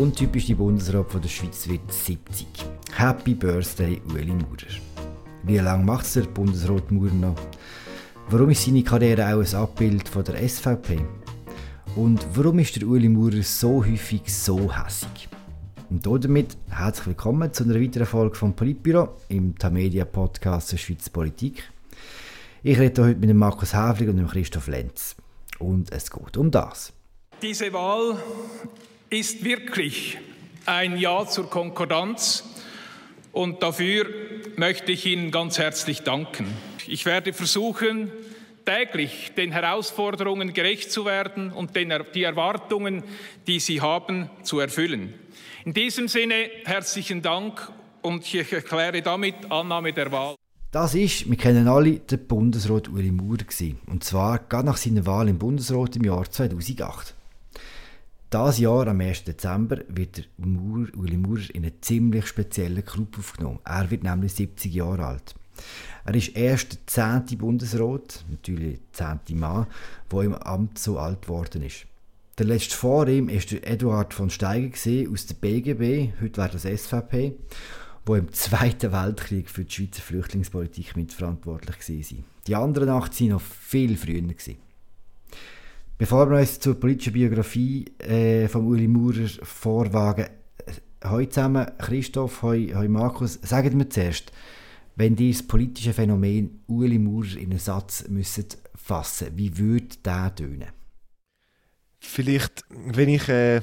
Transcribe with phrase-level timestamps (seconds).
[0.00, 2.46] untypische Bundesrat von der Schweiz wird 70.
[2.96, 4.80] Happy Birthday, Ueli Maurer.
[5.42, 7.36] Wie lange macht der Bundesrat Maurer noch?
[8.30, 11.00] Warum ist seine Karriere auch ein Abbild von der SVP?
[11.96, 15.28] Und warum ist der Ueli Maurer so häufig so hässig?
[15.90, 21.10] Und damit herzlich willkommen zu einer weiteren Folge vom Politbüro im Tamedia Podcast der Schweiz
[21.10, 21.62] Politik.
[22.62, 25.14] Ich rede heute mit dem Markus Häfling und dem Christoph Lenz.
[25.58, 26.90] Und es geht um das.
[27.42, 28.16] Diese Wahl
[29.10, 30.18] ist wirklich
[30.66, 32.44] ein Ja zur Konkordanz
[33.32, 34.06] und dafür
[34.56, 36.46] möchte ich Ihnen ganz herzlich danken.
[36.86, 38.12] Ich werde versuchen,
[38.64, 43.02] täglich den Herausforderungen gerecht zu werden und den, die Erwartungen,
[43.48, 45.14] die Sie haben, zu erfüllen.
[45.64, 47.68] In diesem Sinne herzlichen Dank
[48.02, 50.36] und ich erkläre damit Annahme der Wahl.
[50.70, 53.44] Das ist, wir kennen alle, der Bundesrat Uli Maurer
[53.88, 57.16] und zwar gerade nach seiner Wahl im Bundesrat im Jahr 2008.
[58.30, 59.24] Das Jahr, am 1.
[59.24, 63.58] Dezember, wird der Maurer, Uli Maurer in einen ziemlich speziellen Club aufgenommen.
[63.64, 65.34] Er wird nämlich 70 Jahre alt.
[66.04, 69.66] Er ist erst der zehnte Bundesrat, natürlich der zehnte Mann,
[70.12, 71.86] der im Amt so alt geworden ist.
[72.38, 74.76] Der letzte vor ihm war Eduard von Steiger
[75.10, 77.34] aus der BGB, heute wäre das SVP,
[78.06, 82.24] wo im Zweiten Weltkrieg für die Schweizer Flüchtlingspolitik mitverantwortlich war.
[82.46, 84.22] Die anderen acht waren noch viel früher.
[86.00, 90.28] Bevor wir uns zur politischen Biografie äh, von Uli Maurer vorwagen,
[90.64, 90.72] äh,
[91.06, 94.32] heute zusammen, Christoph, heute, heute Markus, sagt mir zuerst,
[94.96, 100.34] wenn ihr das politische Phänomen Uli Maurer in einen Satz müsstet fassen, wie würde der
[100.34, 100.70] tönen?
[101.98, 103.62] Vielleicht, wenn ich äh, äh,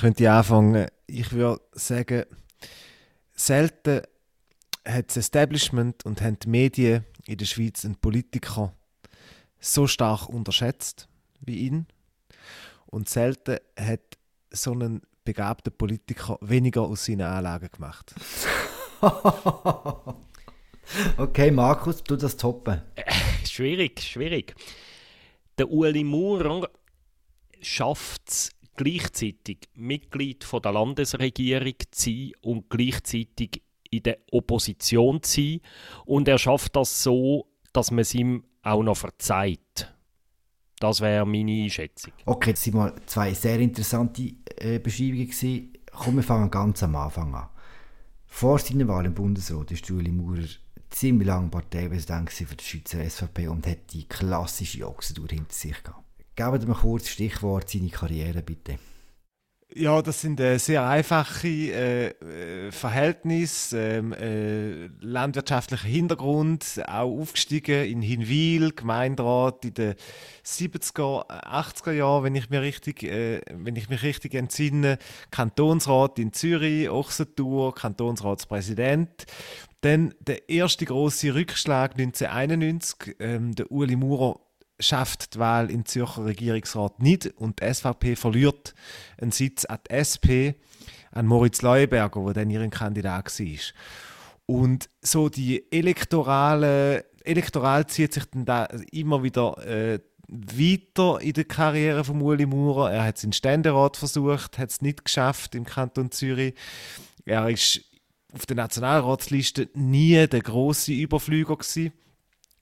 [0.00, 2.22] könnte anfangen, ich würde sagen,
[3.34, 4.02] selten
[4.86, 8.72] hat das Establishment und die Medien in der Schweiz einen Politiker
[9.58, 11.08] so stark unterschätzt
[11.40, 11.86] wie ihn.
[12.86, 14.18] Und selten hat
[14.50, 18.14] so ein begabter Politiker weniger aus seinen Anlagen gemacht.
[21.18, 22.82] okay, Markus, du das toppen.
[23.44, 24.54] schwierig, schwierig.
[25.58, 26.68] Der Uli Maurer
[27.60, 35.40] schafft es gleichzeitig Mitglied von der Landesregierung zu sein und gleichzeitig in der Opposition zu
[35.40, 35.60] sein.
[36.04, 39.94] Und er schafft das so, dass man es ihm auch noch verzeiht.
[40.78, 42.12] Das wäre meine Einschätzung.
[42.26, 45.26] Okay, das waren zwei sehr interessante äh, Beschreibungen.
[45.26, 45.72] Gewesen.
[45.92, 47.48] Komm, wir fangen ganz am Anfang an.
[48.26, 50.46] Vor seiner Wahl im Bundesrat ist Julie Maurer
[50.90, 56.04] ziemlich lange Parteipräsident für die Schweizer SVP und hat die klassische Ochsentour hinter sich gehabt.
[56.34, 58.78] Geben Sie mir kurz Stichwort seine Karriere, bitte.
[59.74, 67.84] Ja, das sind äh, sehr einfache äh, äh, Verhältnisse, ähm, äh, landwirtschaftlicher Hintergrund, auch aufgestiegen
[67.84, 69.94] in Hinwil, Gemeinderat in den
[70.44, 74.98] 70er, 80er Jahren, wenn ich, mir richtig, äh, wenn ich mich richtig entsinne,
[75.32, 79.26] Kantonsrat in Zürich, Ochsentour, Kantonsratspräsident.
[79.80, 84.45] Dann der erste große Rückschlag 1991, ähm, der Uli Maurer
[84.78, 88.74] schafft die Wahl im Zürcher Regierungsrat nicht und die SVP verliert
[89.20, 90.54] einen Sitz an die SP,
[91.12, 93.58] an Moritz Leuenberger, der dann ihren Kandidat war.
[94.46, 99.98] Und so die elektorale, elektoral zieht sich dann da immer wieder äh,
[100.28, 102.92] weiter in der Karriere von Uli Maurer.
[102.92, 106.54] Er hat es in Ständerat versucht, hat es nicht geschafft im Kanton Zürich.
[107.24, 107.80] Er ist
[108.32, 111.92] auf der Nationalratsliste nie der große Überflüger gewesen.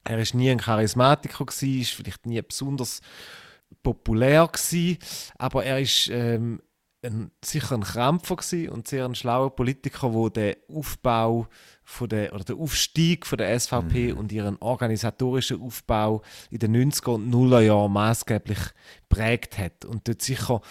[0.05, 3.01] Er ist nie ein Charismatiker gewesen, ist vielleicht nie besonders
[3.83, 4.97] populär gewesen,
[5.37, 6.61] aber er ist ähm,
[7.05, 8.37] ein, sicher ein Krampfer
[8.71, 11.47] und sehr ein schlauer Politiker, wo der Aufbau
[11.83, 14.17] von der, oder der Aufstieg von der SVP mhm.
[14.17, 18.59] und ihren organisatorischen Aufbau in den 90er und 0er Jahren maßgeblich
[19.09, 20.61] prägt hat und dort sicher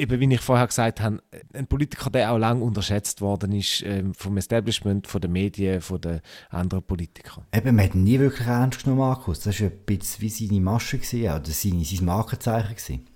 [0.00, 1.22] eben wie ich vorher gesagt habe,
[1.52, 6.00] ein Politiker, der auch lange unterschätzt worden ist ähm, vom Establishment, von den Medien, von
[6.00, 7.44] den anderen Politikern.
[7.52, 9.40] Eben, man hat ihn nie wirklich ernst genommen, Markus.
[9.40, 13.09] Das war ein bisschen wie seine Masche, oder sein Markenzeichen.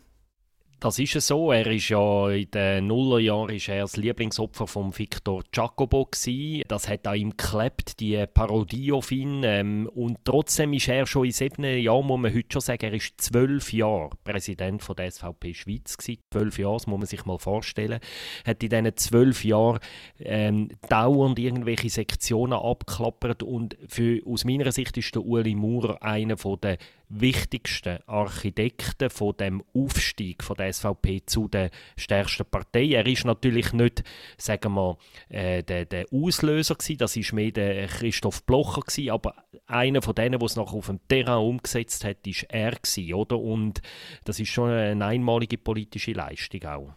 [0.84, 1.50] Das ist es so.
[1.50, 6.62] Er ist ja in den Nullerjahren ist er das Lieblingsopfer von Victor Jacobo gewesen.
[6.68, 9.44] Das hat an ihm geklebt, die Parodie auf ihn.
[9.44, 12.92] Ähm, und trotzdem ist er schon in sieben Jahren, muss man heute schon sagen, er
[12.92, 16.20] ist zwölf Jahre Präsident von der SVP Schweiz gewesen.
[16.30, 17.98] Zwölf Jahre, das muss man sich mal vorstellen.
[18.44, 19.78] Hat in diesen zwölf Jahren
[20.18, 26.36] ähm, dauernd irgendwelche Sektionen abklappert und für, aus meiner Sicht ist der Uli Maurer einer
[26.36, 26.76] der
[27.20, 32.88] wichtigsten Architekten von dem Aufstieg von der SVP zu der stärksten Partei.
[32.88, 34.02] Er ist natürlich nicht,
[34.36, 39.34] sagen wir, äh, der, der Auslöser gewesen, das ist mehr der Christoph Blocher gewesen, aber
[39.66, 43.38] einer von denen, der es noch auf dem Terrain umgesetzt hat, ist er gewesen, oder?
[43.38, 43.80] Und
[44.24, 46.92] das ist schon eine einmalige politische Leistung auch.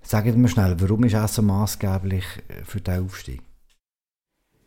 [0.00, 3.45] Sagen mir schnell, warum ist er so maßgeblich äh, für den Aufstieg?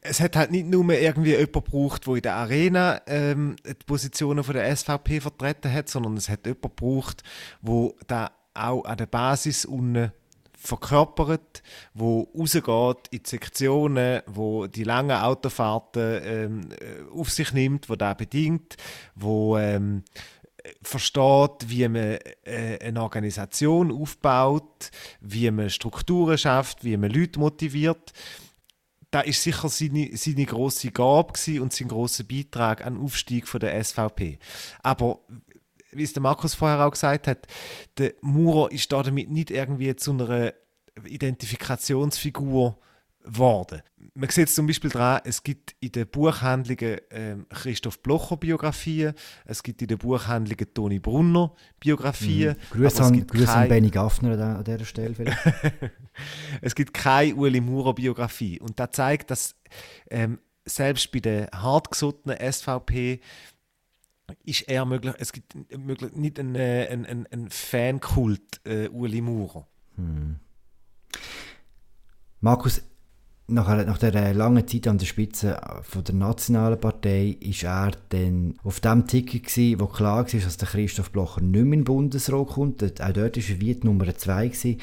[0.02, 4.44] Es hat halt nicht nur irgendwie jemand gebraucht, der in der Arena ähm, die Positionen
[4.44, 7.24] von der SVP vertreten hat, sondern es hat jemand gebraucht,
[7.62, 10.12] der da auch an der Basis unten
[10.58, 11.64] verkörpert,
[11.94, 17.96] wo rausgeht in die Sektionen, wo die langen Autofahrten ähm, äh, auf sich nimmt, wo
[17.96, 18.76] da bedingt,
[19.16, 20.04] wo ähm,
[20.82, 24.92] versteht, wie man äh, eine Organisation aufbaut,
[25.22, 28.14] wie man Strukturen schafft, wie man Leute motiviert
[29.12, 33.84] da ist sicher seine, seine große Gabe und sein großer Beitrag an Aufstieg von der
[33.84, 34.40] SVP.
[34.84, 35.20] Aber
[35.92, 37.48] wie es der Markus vorher auch gesagt hat,
[37.98, 40.54] der Maurer ist damit nicht irgendwie zu einer
[41.04, 42.78] Identifikationsfigur
[43.24, 43.82] geworden.
[44.14, 49.14] Man sieht zum Beispiel daran, es gibt in den Buchhandlungen ähm, Christoph Blocher Biografien,
[49.46, 52.56] es gibt in den Buchhandlungen Toni Brunner Biografien.
[52.72, 52.78] Mhm.
[52.78, 55.16] Grüße an, Grüß an Benny Gaffner an dieser Stelle
[56.62, 59.56] es gibt keine Uli Maurer Biografie und das zeigt, dass
[60.10, 63.20] ähm, selbst bei der hartgesottenen SVP
[64.44, 69.68] ist eher möglich, es gibt möglich, nicht einen, äh, einen, einen Fankult äh, Uli Maurer.
[69.96, 70.40] Hm.
[72.42, 72.82] Markus,
[73.50, 78.56] nach, nach der langen Zeit an der Spitze von der Nationalen Partei ist er dann
[78.64, 81.84] auf dem Ticket gewesen, wo klar war, dass der Christoph Blocher nicht mehr in den
[81.84, 82.84] Bundesrat kommt.
[82.84, 84.80] Auch dort war er wie die Nummer zwei gewesen.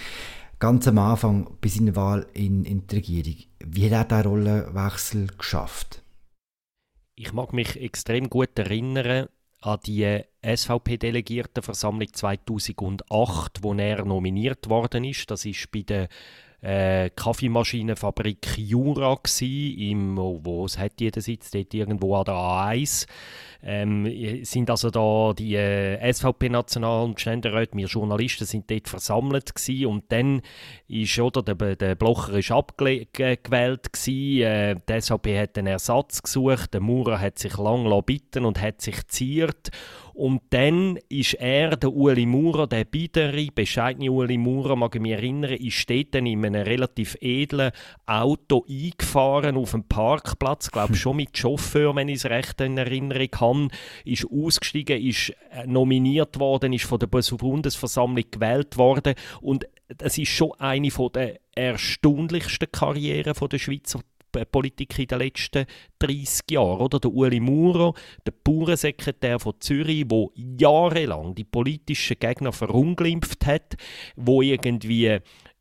[0.59, 3.37] Ganz am Anfang bei seiner Wahl in, in die Regierung.
[3.65, 6.03] Wie hat er diesen Rollenwechsel geschafft?
[7.15, 9.29] Ich mag mich extrem gut erinnern
[9.61, 15.31] an die SVP-Delegiertenversammlung 2008, wo er nominiert worden ist.
[15.31, 16.09] Das ist bei der
[16.63, 23.07] äh, Kaffeemaschinenfabrik Jura gsi, im, wo es hat jeder Sitz, dort irgendwo an der A1.
[23.63, 29.87] Ähm, sind also da die äh, SVP-National- und Ständeräte, wir Journalisten sind dort versammelt gewesen.
[29.87, 30.43] und dann
[30.89, 36.75] ist, oder, der, der Blocher ist abgewählt gewesen, äh, die SVP hat einen Ersatz gesucht,
[36.75, 39.71] der Maurer hat sich lang bitten und hat sich ziert
[40.17, 45.13] und dann ist er, der Uli Maurer, der biedere, bescheidene Uli Maurer, mag ich mich
[45.13, 47.71] erinnern, ist dort dann in einem relativ edlen
[48.07, 53.29] Auto eingefahren auf dem Parkplatz, glaube schon mit Chauffeur, wenn ich es recht in Erinnerung
[53.39, 53.69] habe,
[54.07, 59.17] ist ausgestiegen, ist äh, nominiert worden, ist von der Bundesversammlung gewählt worden.
[59.43, 59.67] Und
[59.99, 64.01] das ist schon eine der erstaunlichsten Karrieren der Schweizer
[64.45, 65.67] Politik in den letzten
[65.99, 66.81] 30 Jahren.
[66.81, 67.01] Oder?
[67.01, 67.95] Der Uli Maurer,
[68.27, 73.77] der Bauernsekretär von Zürich, der jahrelang die politischen Gegner verunglimpft hat,
[74.17, 75.19] wo irgendwie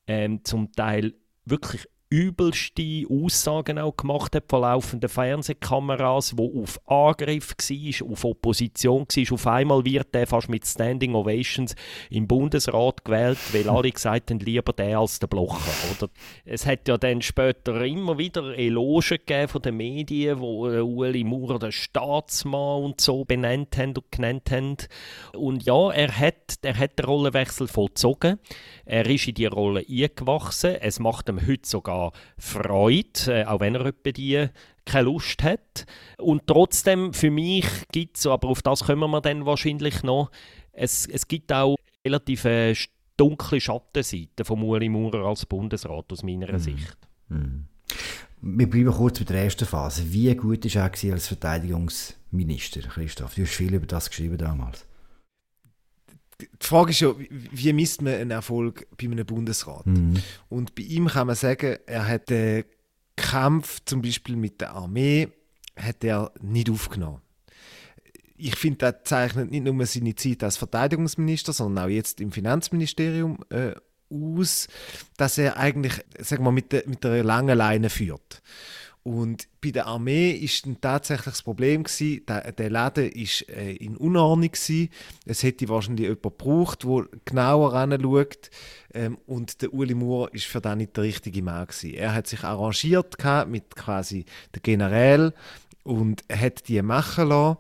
[0.08, 1.14] ähm, zum Teil
[1.46, 9.02] wirklich übelste Aussagen auch gemacht hat von laufenden Fernsehkameras, wo auf Angriff war, auf Opposition
[9.02, 9.34] war.
[9.34, 11.76] Auf einmal wird er fast mit Standing Ovations
[12.10, 15.60] im Bundesrat gewählt, weil alle gesagt haben, lieber der als der Blocher.
[15.92, 16.10] Oder?
[16.46, 18.86] Es hat ja dann später immer wieder Elogen
[19.18, 24.10] gegeben von den Medien, wo äh, Ueli Maurer den Staatsmann und so benannt haben und
[24.10, 24.78] genannt haben.
[25.34, 28.40] Und ja, er hat, er hat den Rollenwechsel vollzogen.
[28.86, 30.76] Er ist in die Rolle eingewachsen.
[30.76, 32.05] Es macht ihm heute sogar
[32.38, 34.48] Freude, äh, auch wenn er etwa die
[34.86, 35.86] keine Lust hat.
[36.18, 40.30] Und trotzdem, für mich gibt es, aber auf das kommen wir dann wahrscheinlich noch,
[40.72, 42.76] es, es gibt auch relativ äh,
[43.18, 46.60] dunkle Schattenseiten von Uli Maurer als Bundesrat aus meiner mhm.
[46.60, 46.98] Sicht.
[47.30, 47.66] Mhm.
[48.42, 50.04] Wir bleiben kurz bei der ersten Phase.
[50.12, 53.34] Wie gut war er als Verteidigungsminister, Christoph?
[53.34, 54.86] Du hast viel über das geschrieben damals
[56.42, 59.86] die Frage ist ja, wie misst man einen Erfolg bei einem Bundesrat?
[59.86, 60.16] Mhm.
[60.50, 62.66] Und bei ihm kann man sagen, er hat den
[63.16, 65.30] Kampf zum Beispiel mit der Armee
[65.78, 67.22] hat er nicht aufgenommen.
[68.38, 73.40] Ich finde, das zeichnet nicht nur seine Zeit als Verteidigungsminister, sondern auch jetzt im Finanzministerium
[73.50, 73.74] äh,
[74.10, 74.68] aus,
[75.18, 78.42] dass er eigentlich, sagen wir, mit, der, mit der langen Leine führt.
[79.06, 83.74] Und bei der Armee ist dann tatsächlich das Problem gewesen, der, der Laden ist äh,
[83.74, 84.90] in Unordnung gewesen.
[85.28, 88.50] Es hätte wahrscheinlich jemand gebraucht, der genauer hinschaut.
[88.96, 91.94] Ähm, und der Uli Moore ist für das nicht der richtige Mann gewesen.
[91.94, 93.16] Er hat sich arrangiert
[93.48, 95.36] mit quasi der General
[95.84, 97.58] und hat die machen lassen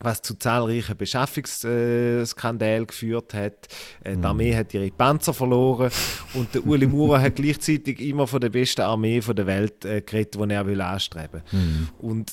[0.00, 3.68] was zu zahlreichen Beschaffungsskandalen geführt hat.
[4.02, 5.90] Äh, die Armee hat ihre Panzer verloren
[6.34, 10.36] und der Uli Maurer hat gleichzeitig immer von der besten Armee der Welt äh, geredet,
[10.36, 11.88] die er will anstreben mhm.
[11.98, 12.32] Und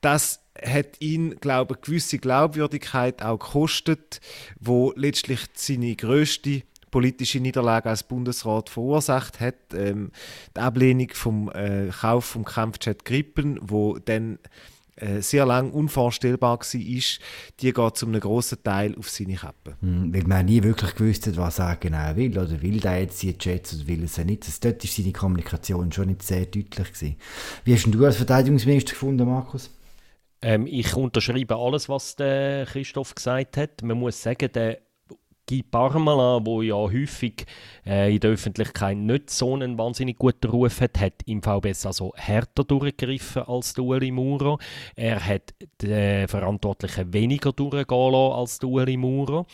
[0.00, 4.20] das hat ihn, glaube ich, eine gewisse Glaubwürdigkeit auch gekostet,
[4.60, 9.74] wo letztlich seine größte politische Niederlage als Bundesrat verursacht hat.
[9.74, 10.12] Ähm,
[10.56, 14.38] die Ablehnung vom äh, Kauf vom Kampfjet Grippen, wo dann
[14.96, 17.20] äh, sehr lang unvorstellbar war, ist,
[17.60, 19.76] die geht zu einem grossen Teil auf seine Kappe.
[19.80, 22.38] Mhm, weil man nie wirklich gewusst hat, was er genau will.
[22.38, 24.44] Oder will der jetzt die Jets oder will es nicht.
[24.44, 26.92] Also dort war seine Kommunikation schon nicht sehr deutlich.
[26.92, 27.16] Gewesen.
[27.64, 29.70] Wie hast du als Verteidigungsminister gefunden, Markus?
[30.42, 33.82] Ähm, ich unterschreibe alles, was der Christoph gesagt hat.
[33.82, 34.78] Man muss sagen, der
[35.48, 37.46] Guy Parmelin, der ja häufig
[37.86, 42.12] äh, in der Öffentlichkeit nicht so einen wahnsinnig guten Ruf hat, hat im VBS also
[42.16, 44.58] härter durchgegriffen als der Ueli Maurer.
[44.96, 49.46] Er hat den Verantwortlichen weniger durchgehen lassen als der Ueli Maurer.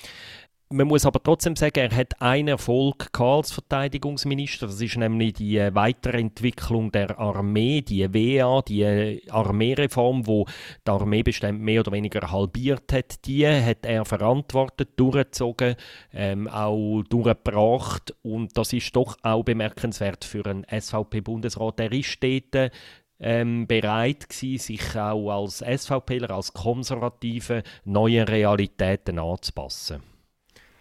[0.72, 4.66] Man muss aber trotzdem sagen, er hat einen Erfolg als Verteidigungsminister.
[4.66, 10.46] Das ist nämlich die Weiterentwicklung der Armee, die WA, die Armeereform, wo
[10.86, 13.26] die Armeebestände mehr oder weniger halbiert hat.
[13.26, 15.74] Die hat er verantwortet, durchgezogen,
[16.14, 18.14] ähm, auch durchgebracht.
[18.22, 21.80] Und das ist doch auch bemerkenswert für einen SVP-Bundesrat.
[21.80, 22.72] Er ist dort
[23.20, 30.11] ähm, bereit gewesen, sich auch als SVPler, als Konservative neuen Realitäten anzupassen.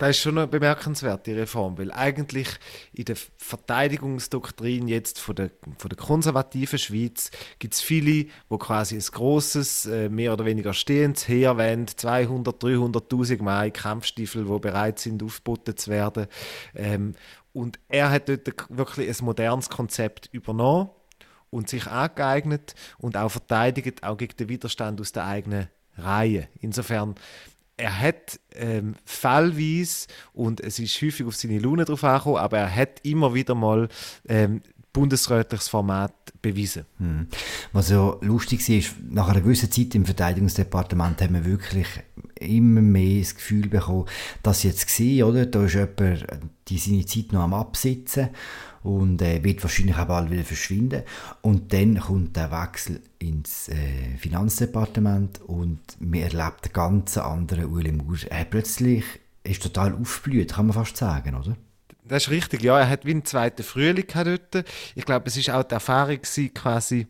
[0.02, 2.48] Das ist schon eine bemerkenswerte Reform, weil eigentlich
[2.92, 7.30] in der Verteidigungsdoktrin jetzt von der, von der konservativen Schweiz
[7.60, 12.64] gibt es viele, wo quasi ein großes, äh, mehr oder weniger stehendes Heer wollen, 200,
[12.64, 16.26] 300'000 Mai Kampfstiefel, die bereit sind, aufgeboten zu werden.
[16.74, 17.14] Ähm,
[17.54, 20.90] und er hat dort wirklich ein modernes Konzept übernommen
[21.52, 26.48] und sich angeeignet und auch verteidigt, auch gegen den Widerstand aus der eigenen Reihe.
[26.60, 27.14] Insofern
[27.78, 32.76] er hat ähm, fallweise, und es ist häufig auf seine Laune drauf angekommen, aber er
[32.76, 33.88] hat immer wieder mal
[34.28, 34.62] ähm,
[34.94, 36.86] bundesrätliches Format bewiesen.
[36.98, 37.28] Hm.
[37.72, 41.88] Was ja lustig war, ist, nach einer gewissen Zeit im Verteidigungsdepartement haben wir wirklich
[42.40, 44.06] immer mehr das Gefühl bekommen,
[44.44, 45.46] dass jetzt war, oder?
[45.46, 46.26] Da ist jemand
[46.68, 48.30] die seine Zeit noch am Absitzen
[48.84, 51.04] und äh, wird wahrscheinlich auch bald wieder verschwinden.
[51.42, 57.92] Und dann kommt der Wechsel ins äh, Finanzdepartement und man erlebt einen ganz anderen Uli
[57.92, 58.32] Maurer.
[58.32, 59.04] Er plötzlich
[59.44, 61.56] ist total aufgeblüht, kann man fast sagen, oder?
[62.04, 62.80] Das ist richtig, ja.
[62.80, 64.66] Er hat wie einen zweiten Frühling dort.
[64.96, 66.20] Ich glaube, es war auch die Erfahrung
[66.54, 67.08] quasi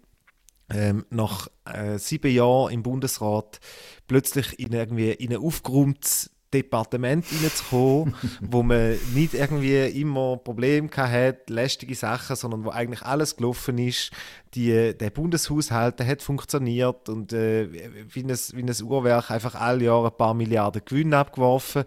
[0.70, 3.60] ähm, nach äh, sieben Jahren im Bundesrat
[4.08, 11.54] plötzlich in, irgendwie in ein aufgeräumtes Departement reinzukommen, wo man nicht irgendwie immer Probleme hatte,
[11.54, 14.12] lästige Sachen, sondern wo eigentlich alles gelaufen ist.
[14.54, 17.70] Die, der Bundeshaushalt der hat funktioniert und äh,
[18.14, 21.84] wie, ein, wie ein Uhrwerk einfach alle Jahre ein paar Milliarden Gewinn abgeworfen.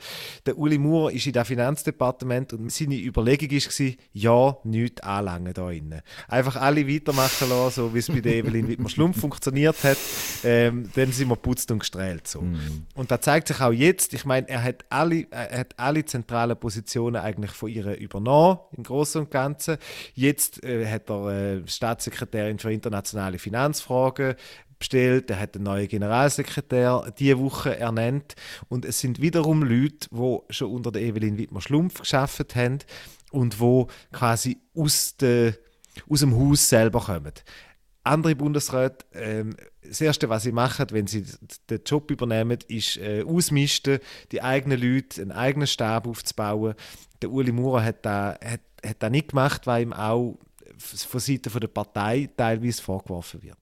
[0.47, 5.71] Der Uli Moore ist in das Finanzdepartement und seine Überlegung war, ja, nichts anlangen da
[5.71, 6.01] innen.
[6.29, 9.99] Einfach alle weitermachen lassen, so wie es bei der Evelyn Wittmer-Schlumpf funktioniert hat.
[10.43, 12.27] Ähm, dann sind wir putzt und gestrahlt.
[12.27, 12.41] So.
[12.41, 12.87] Mhm.
[12.95, 16.57] Und da zeigt sich auch jetzt, ich meine, er hat alle, er hat alle zentralen
[16.57, 19.77] Positionen eigentlich von ihr übernommen, im Großen und Ganzen.
[20.15, 24.35] Jetzt äh, hat er äh, Staatssekretärin für internationale Finanzfragen
[24.79, 28.35] bestellt, er hat einen neuen Generalsekretär diese Woche ernannt.
[28.69, 32.79] Und es sind wiederum Leute, die schon unter der Evelyn Wittmer-Schlumpf geschafft haben
[33.31, 35.55] und wo quasi aus, de,
[36.09, 37.33] aus dem Haus selber kommen.
[38.03, 41.25] Andere Bundesräte, ähm, das Erste, was sie machen, wenn sie
[41.71, 43.99] den Job übernehmen, ist äh, ausmisten,
[44.31, 46.75] die eigenen Leute, einen eigenen Stab aufzubauen.
[47.23, 50.39] Der Uli Maurer hat das hat, hat da nicht gemacht, weil ihm auch
[50.79, 53.59] von Seiten der Partei teilweise vorgeworfen wird.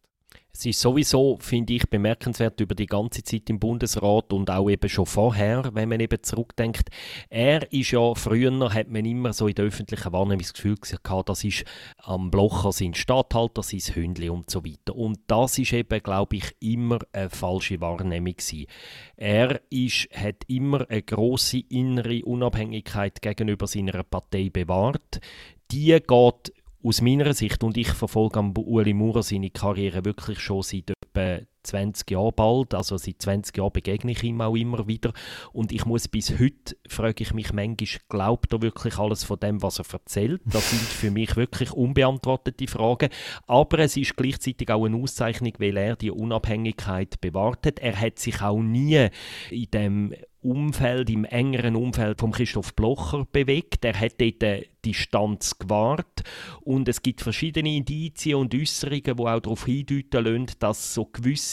[0.54, 4.88] Es ist sowieso, finde ich, bemerkenswert über die ganze Zeit im Bundesrat und auch eben
[4.88, 6.90] schon vorher, wenn man eben zurückdenkt.
[7.30, 11.30] Er ist ja, früher hat man immer so in der öffentlichen Wahrnehmung das Gefühl gehabt,
[11.30, 11.64] das ist
[11.96, 14.94] am Blocher sein Stadthalter, sein Hündli und so weiter.
[14.94, 18.66] Und das ist eben, glaube ich, immer eine falsche Wahrnehmung gewesen.
[19.16, 25.20] Er ist, hat immer eine große innere Unabhängigkeit gegenüber seiner Partei bewahrt.
[25.70, 26.52] Die geht
[26.82, 31.44] aus meiner Sicht, und ich verfolge am Uli Maurer seine Karriere wirklich schon seit etwa
[31.62, 35.12] 20 Jahren bald, also seit 20 Jahren begegne ich ihm auch immer wieder
[35.52, 39.62] und ich muss bis heute, frage ich mich manchmal, glaubt er wirklich alles von dem,
[39.62, 40.42] was er erzählt?
[40.44, 43.08] Das sind für mich wirklich unbeantwortete Fragen,
[43.46, 47.78] aber es ist gleichzeitig auch eine Auszeichnung, weil er die Unabhängigkeit bewahrt hat.
[47.78, 49.08] Er hat sich auch nie
[49.50, 53.84] in dem Umfeld, im engeren Umfeld von Christoph Blocher bewegt.
[53.84, 56.24] Er hat dort die Distanz gewahrt
[56.62, 61.51] und es gibt verschiedene Indizien und Äußerungen, die auch darauf hindeuten lassen, dass so gewisse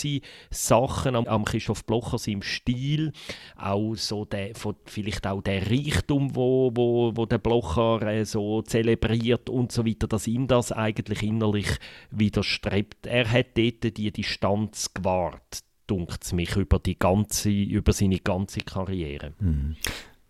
[0.49, 3.11] Sachen am, am Christoph Blocher seinem Stil,
[3.55, 4.51] auch so der,
[4.85, 10.07] vielleicht auch der Reichtum, wo, wo, wo der Blocher äh, so zelebriert und so weiter,
[10.07, 11.69] dass ihm das eigentlich innerlich
[12.11, 13.05] widerstrebt.
[13.05, 18.59] Er hat dort die Distanz gewahrt dunkt es mich, über, die ganze, über seine ganze
[18.59, 19.33] Karriere.
[19.39, 19.75] Mhm.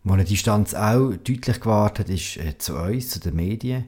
[0.03, 3.85] Wo eine Distanz auch deutlich gewartet ist äh, zu uns, zu den Medien.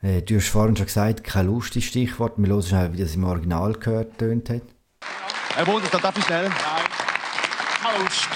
[0.00, 2.38] Äh, du hast vorhin schon gesagt, kein lustiges Stichwort.
[2.38, 4.62] Wir hören schnell, wie das im Original gehört tönt hat.
[5.58, 6.44] Herr Bundesrat, darf ich schnell?
[6.44, 8.00] Nein.
[8.00, 8.28] Lust.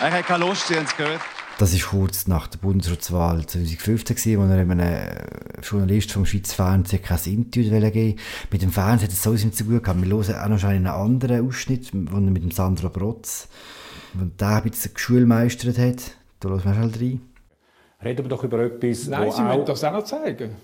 [0.00, 1.20] Er hat keine Lust, Sie haben es gehört.
[1.58, 4.80] Das war kurz nach der Bundesratswahl 2015, wo er einem
[5.60, 8.18] Journalist vom Schweizer Fernsehen kein Interview geben
[8.50, 10.00] Mit dem Fernsehen hat es so im Zug gehabt.
[10.02, 13.48] Wir hören auch noch einen anderen Ausschnitt, wo er mit dem Sandro Brotz,
[14.14, 16.12] wo der ein bisschen geschulmeistert hat.
[16.40, 17.20] Da hören wir schnell rein.
[18.02, 20.56] Reden wir doch über etwas, Nein, Sie müssen das auch noch zeigen.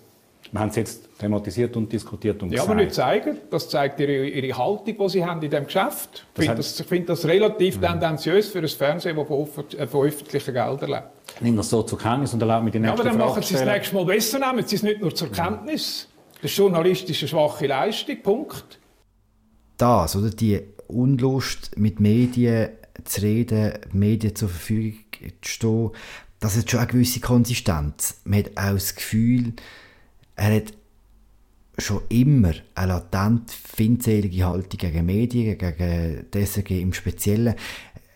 [0.55, 2.71] Wir haben es jetzt thematisiert und diskutiert und Ja, gesagt.
[2.71, 3.39] aber nicht zeigen.
[3.51, 6.25] Das zeigt Ihre, Ihre Haltung, die Sie haben in diesem Geschäft.
[6.39, 10.55] Ich finde das, ich finde das relativ tendenziös für ein Fernsehen, das von, von öffentlichen
[10.55, 11.03] Geldern lebt.
[11.41, 13.43] Nimm das so zur Kenntnis und erlaubt mir die Ja, nächste aber dann Frage machen
[13.43, 16.07] Sie es nächstes Mal besser, nehmen Sie es nicht nur zur Kenntnis.
[16.41, 18.79] Das ist journalistisch eine schwache Leistung, Punkt.
[19.77, 20.31] das, oder?
[20.31, 22.69] Die Unlust, mit Medien
[23.03, 25.01] zu reden, Medien zur Verfügung
[25.43, 25.91] zu stehen,
[26.39, 28.21] das hat schon eine gewisse Konsistenz.
[28.23, 29.55] Man hat auch das Gefühl,
[30.37, 30.73] er hat
[31.79, 37.55] schon immer eine latent feindselige Haltung gegen Medien, gegen die SRG im Speziellen.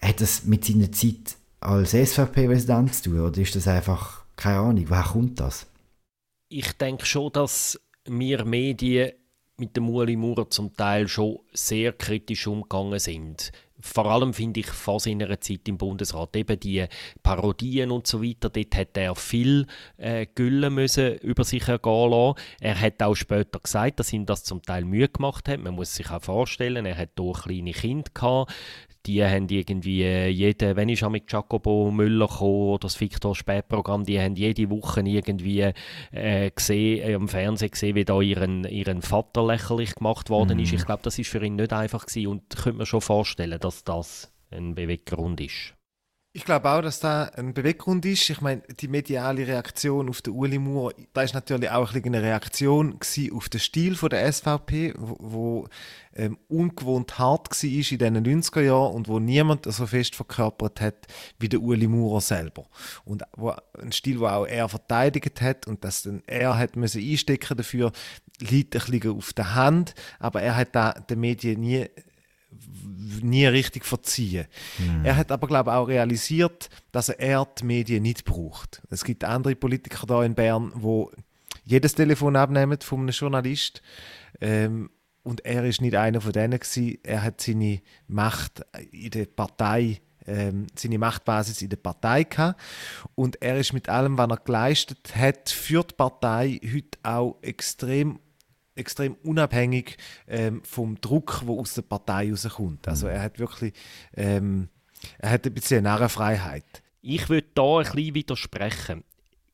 [0.00, 4.84] Hat das mit seiner Zeit als SVP-Präsident zu tun, oder ist das einfach, keine Ahnung,
[4.88, 5.66] woher kommt das?
[6.48, 9.12] Ich denke schon, dass wir Medien
[9.56, 13.50] mit dem Uli Maurer zum Teil schon sehr kritisch umgegangen sind.
[13.80, 16.84] Vor allem finde ich vor seiner Zeit im Bundesrat eben die
[17.22, 18.50] Parodien und so weiter.
[18.50, 19.66] Dort hat er viel
[19.96, 22.34] äh, Gülle müssen über sich ergehen lassen.
[22.60, 25.60] Er hat auch später gesagt, dass ihm das zum Teil Mühe gemacht hat.
[25.60, 28.52] Man muss sich auch vorstellen, er hat hier kleine Kinder gehabt.
[29.08, 33.34] Die haben irgendwie äh, jede, wenn ich schon mit Jacobo Müller kam, oder das Victor
[33.34, 35.72] Spätprogramm, die haben jede Woche irgendwie
[36.12, 40.74] äh, gesehen, äh, am Fernsehen gesehen, wie da ihren, ihren Vater lächerlich gemacht worden ist.
[40.74, 43.58] Ich glaube, das ist für ihn nicht einfach gewesen und ich könnte mir schon vorstellen,
[43.58, 45.77] dass das ein Beweggrund ist.
[46.34, 48.28] Ich glaube auch, dass da ein Beweggrund ist.
[48.28, 52.98] Ich meine, die mediale Reaktion auf den Uli Maurer, da ist natürlich auch eine Reaktion
[53.32, 55.68] auf den Stil der SVP, wo, wo
[56.14, 61.06] ähm, ungewohnt hart war in den 90er Jahren und wo niemand so fest verkörpert hat
[61.38, 62.66] wie der Uli Maurer selber.
[63.06, 67.00] Und wo, ein Stil, wo auch er verteidigt hat und dass dann er hat müssen
[67.00, 67.90] einstecken dafür,
[68.38, 71.86] liegt ein bisschen auf der Hand, aber er hat da den Medien nie
[73.22, 74.46] nie richtig verziehen.
[75.02, 78.82] Er hat aber, glaube ich, auch realisiert, dass er die Medien nicht braucht.
[78.90, 81.10] Es gibt andere Politiker da in Bern, wo
[81.64, 83.82] jedes Telefon abnehmen von einem Journalist.
[84.40, 84.90] Ähm,
[85.22, 86.98] und er ist nicht einer von denen gewesen.
[87.02, 92.60] Er hat seine Macht in der Partei ähm, seine Machtbasis in der Partei gehabt.
[93.14, 98.20] Und er ist mit allem, was er geleistet hat, für die Partei heute auch extrem
[98.78, 102.88] extrem unabhängig ähm, vom Druck, der aus der Partei rauskommt.
[102.88, 103.72] Also er hat wirklich
[104.16, 104.68] ähm,
[105.18, 106.62] er hat ein bisschen eine.
[107.00, 109.04] Ich würde da ein bisschen widersprechen.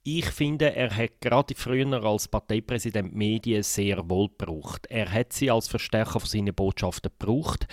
[0.06, 4.86] Ich finde, er hat gerade früher als Parteipräsident Medien sehr wohl gebraucht.
[4.90, 7.66] Er hat sie als Verstärker von seinen Botschaften gebraucht.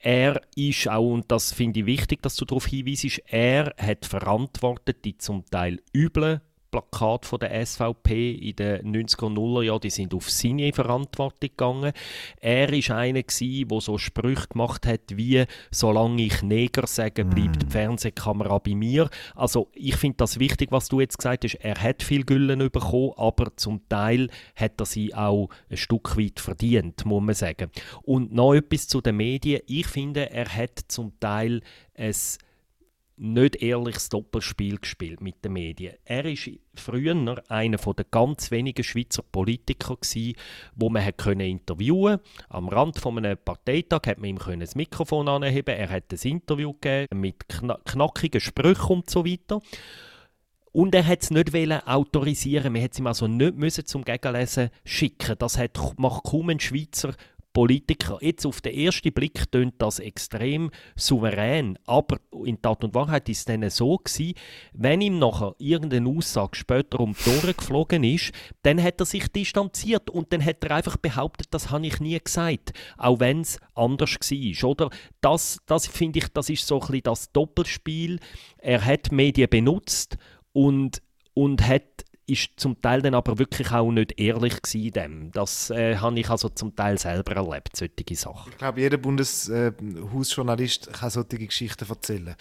[0.00, 5.04] Er ist auch, und das finde ich wichtig, dass du darauf hinweisst, er hat verantwortet
[5.04, 6.40] die zum Teil üblen
[6.76, 11.50] Plakate von der SVP in den 90er und 0er Jahren, die sind auf seine Verantwortung
[11.50, 11.92] gegangen.
[12.40, 17.62] Er ist einer gsi, der so Sprüche gemacht hat wie «Solange ich Neger sage, bleibt
[17.62, 19.08] die Fernsehkamera bei mir».
[19.34, 21.54] Also ich finde das wichtig, was du jetzt gesagt hast.
[21.54, 26.40] Er hat viel Güllen bekommen, aber zum Teil hat er sie auch ein Stück weit
[26.40, 27.70] verdient, muss man sagen.
[28.02, 29.62] Und noch etwas zu den Medien.
[29.66, 31.62] Ich finde, er hat zum Teil
[31.96, 32.14] ein
[33.16, 35.94] nicht ehrliches Doppelspiel gespielt mit den Medien.
[36.04, 37.14] Er ist früher
[37.48, 40.36] einer der ganz wenigen Schweizer Politiker gsi,
[40.74, 42.18] wo man hat können interviewen.
[42.48, 45.74] Am Rand von einem Parteitag hat man ihm das Mikrofon anheben.
[45.74, 49.60] Er hat ein Interview gegeben mit kna knackigen Sprüchen und so weiter.
[50.72, 52.74] Und er hat es nicht autorisieren.
[52.74, 55.36] Man hat es ihm also nicht müssen zum Gegenlesen schicken.
[55.38, 57.14] Das hat, macht kaum ein Schweizer
[57.56, 58.18] Politiker.
[58.20, 63.38] Jetzt auf den ersten Blick tönt das extrem souverän, aber in Tat und Wahrheit ist
[63.38, 64.34] es dann so gewesen,
[64.74, 69.28] wenn ihm nachher irgendeine Aussage später um die Ohren geflogen ist, dann hat er sich
[69.28, 73.58] distanziert und dann hat er einfach behauptet, das habe ich nie gesagt, auch wenn es
[73.74, 74.70] anders war.
[74.70, 74.90] Oder?
[75.22, 78.20] Das, das finde ich, das ist so ein bisschen das Doppelspiel.
[78.58, 80.18] Er hat Medien benutzt
[80.52, 81.00] und,
[81.32, 85.32] und hat ist zum Teil dann aber wirklich auch nicht ehrlich gewesen dem.
[85.32, 88.50] Das äh, habe ich also zum Teil selber erlebt, solche Sachen.
[88.50, 92.34] Ich glaube, jeder Bundeshausjournalist kann solche Geschichten erzählen.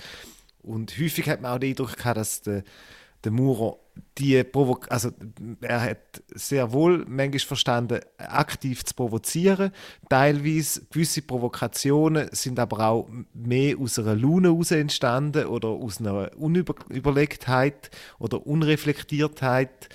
[0.63, 2.63] Und häufig hat man auch den Eindruck gehabt, dass der,
[3.25, 3.77] der Maurer
[4.17, 5.11] die Provok also
[5.61, 9.71] er hat sehr wohl manchmal verstanden, aktiv zu provozieren.
[10.09, 16.31] Teilweise gewisse Provokationen sind aber auch mehr aus einer Laune heraus entstanden oder aus einer
[16.37, 19.89] Unüberlegtheit oder Unreflektiertheit.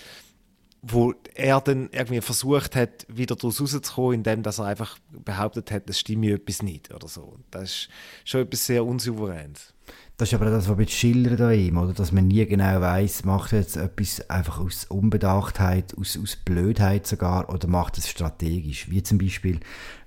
[0.82, 5.90] wo er dann irgendwie versucht hat, wieder daraus rauszukommen, indem dass er einfach behauptet hat,
[5.90, 7.36] es stimme etwas nicht oder so.
[7.50, 7.88] Das ist
[8.24, 9.74] schon etwas sehr unsouveränes.
[10.20, 11.94] Das ist aber das, was ich schildert an ihm, oder?
[11.94, 17.06] dass man nie genau weiß, macht er jetzt etwas einfach aus Unbedachtheit, aus, aus Blödheit
[17.06, 18.90] sogar, oder macht es strategisch.
[18.90, 19.60] Wie zum Beispiel,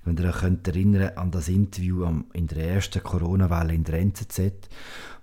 [0.04, 3.98] wenn ihr euch könnt erinnern an das Interview am, in der ersten Corona-Welle in der
[3.98, 4.68] NZZ,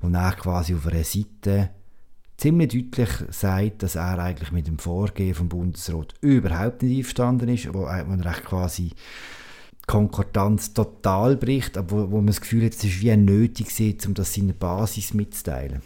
[0.02, 1.70] wo er quasi auf einer Seite
[2.36, 7.74] ziemlich deutlich sagt, dass er eigentlich mit dem Vorgehen vom Bundesrat überhaupt nicht einverstanden ist,
[7.74, 8.92] wo, wo er quasi
[9.92, 13.68] Konkordanz total bricht, aber wo, wo man das Gefühl hat, es ist wie ein nötig
[14.08, 15.82] um das seiner Basis mitzuteilen.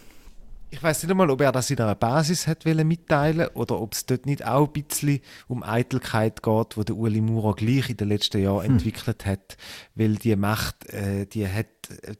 [0.70, 4.06] Ich weiß nicht einmal, ob er das in einer Basis hat mitteilen oder ob es
[4.06, 8.08] dort nicht auch ein bisschen um Eitelkeit geht, wo der Uli Maurer gleich in den
[8.08, 8.72] letzten Jahren hm.
[8.74, 9.56] entwickelt hat,
[9.96, 11.66] weil die Macht, äh, die hat,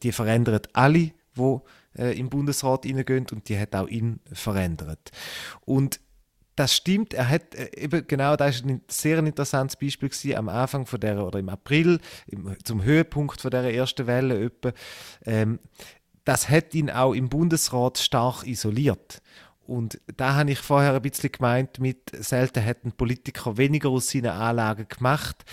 [0.03, 1.62] die verändert alle, wo
[1.96, 5.12] äh, im Bundesrat hineingehen und die hat auch ihn verändert.
[5.64, 6.01] Und
[6.56, 10.48] das stimmt, er hat äh, eben genau, das ist ein sehr interessantes Beispiel gewesen, am
[10.48, 14.72] Anfang von der oder im April, im, zum Höhepunkt von der ersten Welle etwa,
[15.24, 15.60] ähm,
[16.24, 19.22] das hat ihn auch im Bundesrat stark isoliert.
[19.66, 24.30] Und da habe ich vorher ein bisschen gemeint, mit selten hätten Politiker weniger aus seinen
[24.30, 25.44] Anlagen gemacht.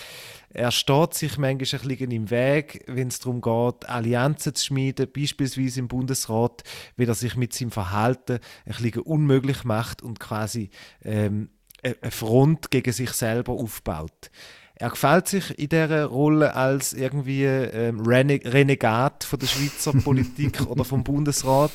[0.53, 5.07] Er steht sich manchmal ein bisschen im Weg, wenn es darum geht, Allianzen zu schmieden,
[5.11, 6.63] beispielsweise im Bundesrat,
[6.95, 10.69] wie er sich mit seinem Verhalten ein bisschen unmöglich macht und quasi
[11.03, 11.49] ähm,
[11.83, 14.29] eine Front gegen sich selber aufbaut.
[14.75, 20.85] Er gefällt sich in dieser Rolle als irgendwie ähm, Renegat von der Schweizer Politik oder
[20.85, 21.71] vom Bundesrat,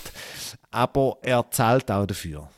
[0.71, 2.49] aber er zahlt auch dafür.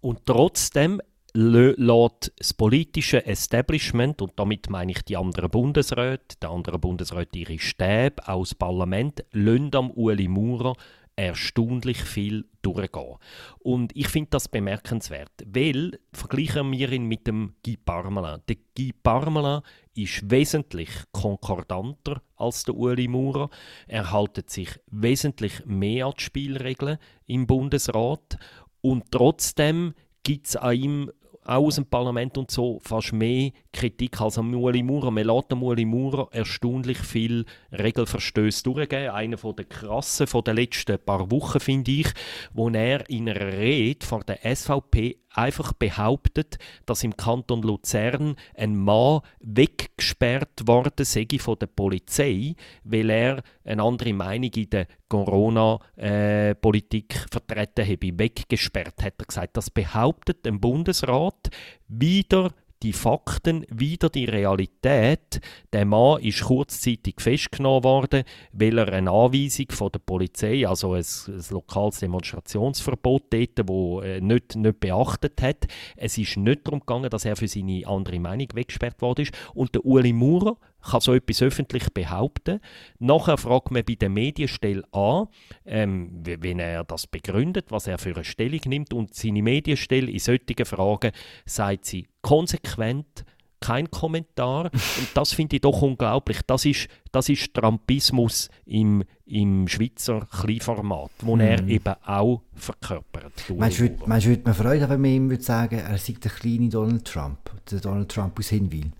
[0.00, 1.00] Und trotzdem
[1.34, 7.58] lässt das politische Establishment, und damit meine ich die anderen Bundesräte, die anderen Bundesräte ihre
[7.58, 10.74] Stäbe, auch das Parlament, lassen am Uli Maurer
[11.16, 13.16] erstaunlich viel durchgehen.
[13.58, 18.40] Und ich finde das bemerkenswert, weil vergleichen wir ihn mit dem Guy Parmelin.
[18.48, 19.60] Der Guy Parmelin
[19.94, 23.50] ist wesentlich konkordanter als der Uli Maurer.
[23.86, 28.38] Er hält sich wesentlich mehr an die Spielregeln im Bundesrat
[28.80, 31.10] und trotzdem gibt es an ihm
[31.44, 35.10] auch aus dem Parlament und so fast mehr Kritik als am Ueli Maurer.
[35.10, 39.10] Man lässt am Ueli Maurer erstaunlich viel Regelverstöße durchgeben.
[39.10, 42.08] Einer der krassen von den letzten paar Wochen, finde ich,
[42.52, 48.76] wo er in einer Rede von der SVP einfach behauptet, dass im Kanton Luzern ein
[48.76, 57.14] Mann weggesperrt worden sei von der Polizei, weil er eine andere Meinung in der Corona-Politik
[57.14, 58.18] äh, vertreten habe.
[58.18, 59.56] Weggesperrt, hat er gesagt.
[59.56, 61.50] Das behauptet ein Bundesrat
[61.88, 65.40] wieder die Fakten, wieder die Realität.
[65.72, 71.04] Der Mann ist kurzzeitig festgenommen worden, weil er eine Anweisung von der Polizei, also ein,
[71.28, 75.66] ein lokales Demonstrationsverbot dort, wo äh, nicht, nicht beachtet hat.
[75.96, 79.34] Es ist nicht darum gegangen, dass er für seine andere Meinung weggesperrt worden ist.
[79.54, 82.60] Und der Uli Maurer kann so etwas öffentlich behaupten.
[82.98, 85.28] Nachher fragt man bei der Medienstelle an,
[85.66, 88.94] ähm, wenn er das begründet, was er für eine Stellung nimmt.
[88.94, 91.12] Und seine Medienstelle in solchen Fragen
[91.44, 93.24] sagt sie konsequent,
[93.60, 94.70] kein Kommentar.
[94.72, 96.40] Und das finde ich doch unglaublich.
[96.46, 101.40] Das ist, das ist Trumpismus im, im Schweizer Kleinformat, wo mm.
[101.40, 103.32] er eben auch verkörpert.
[103.54, 106.68] Meinst du, würde man Freude haben, wenn man ihm würde sagen, er sei der kleine
[106.68, 107.38] Donald Trump,
[107.70, 108.92] der Donald Trump aus Hinwil?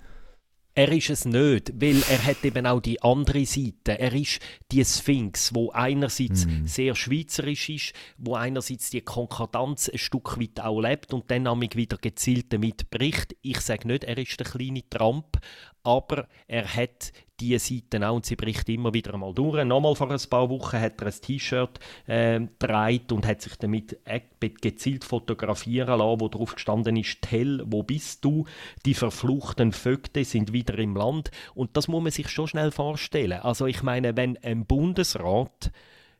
[0.74, 3.98] Er ist es nicht, weil er hat eben auch die andere Seite.
[3.98, 4.38] Er ist
[4.70, 6.66] die Sphinx, wo einerseits mm.
[6.66, 11.96] sehr schweizerisch ist, wo einerseits die Konkordanz ein Stück weit auch lebt und dann wieder
[11.96, 13.34] gezielt damit bricht.
[13.42, 15.40] Ich sage nicht, er ist der kleine Trump,
[15.82, 19.64] aber er hat diese Seiten auch und sie bricht immer wieder einmal durch.
[19.64, 22.40] Nochmal vor ein paar Wochen hat er ein T-Shirt äh,
[23.10, 23.98] und hat sich damit
[24.60, 28.44] gezielt fotografieren lassen, wo drauf gestanden ist, Tell, wo bist du?
[28.84, 31.30] Die verfluchten Vögte sind wieder im Land.
[31.54, 33.40] Und das muss man sich schon schnell vorstellen.
[33.40, 35.70] Also ich meine, wenn ein Bundesrat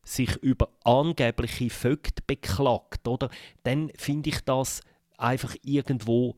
[0.03, 3.31] sich über angebliche Vögte beklagt, oder,
[3.63, 4.81] dann finde ich das
[5.19, 6.37] einfach irgendwo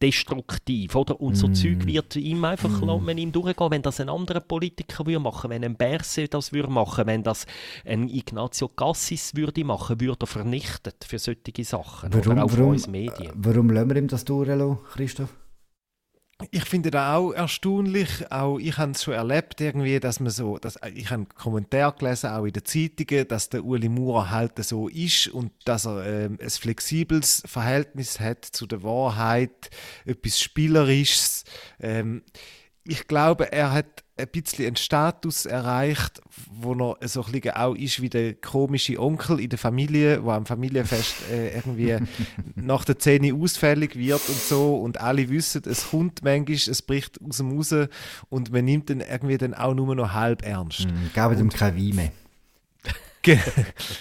[0.00, 1.20] destruktiv, oder?
[1.20, 1.54] Und so mm.
[1.54, 3.04] Zeug wird ihm einfach, mm.
[3.04, 6.70] man ihm durchgehen, wenn das ein anderer Politiker würde machen, wenn ein Berse das würde
[6.70, 7.46] machen, wenn das
[7.84, 12.70] ein Ignazio Cassis würde machen, würde er vernichtet für solche Sachen, warum, oder auch warum,
[12.70, 13.32] uns Medien.
[13.34, 15.34] Warum lassen wir ihm das durchlassen, Christoph?
[16.50, 18.30] Ich finde das auch erstaunlich.
[18.30, 21.92] Auch ich habe es schon erlebt, irgendwie, dass man so, dass, ich habe einen Kommentar
[21.92, 26.06] gelesen, auch in den Zeitungen, dass der Uli Maurer halt so ist und dass er
[26.06, 29.70] ähm, ein flexibles Verhältnis hat zu der Wahrheit,
[30.04, 31.44] etwas Spielerisches.
[31.80, 32.22] Ähm,
[32.86, 36.20] ich glaube, er hat ein bisschen einen Status erreicht,
[36.52, 40.30] wo er so ein bisschen auch ist wie der komische Onkel in der Familie, wo
[40.30, 41.96] am Familienfest äh, irgendwie
[42.54, 47.20] nach der Zähne ausfällig wird und so und alle wissen, es kommt manchmal, es bricht
[47.22, 47.74] aus dem raus
[48.28, 50.86] und man nimmt dann irgendwie dann auch nur noch halb ernst.
[50.86, 52.12] Mhm, geben dem kein Wein mehr.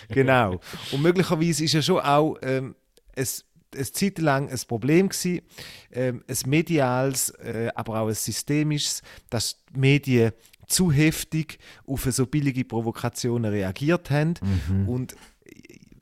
[0.09, 0.59] genau.
[0.91, 2.75] Und möglicherweise ist ja schon auch ähm,
[3.15, 5.41] es eine Zeit lang ein Problem gewesen,
[5.91, 10.31] ähm, ein mediales, äh, aber auch ein systemisches, dass die Medien
[10.67, 14.36] zu heftig auf so billige Provokationen reagiert haben
[14.69, 14.89] mhm.
[14.89, 15.15] und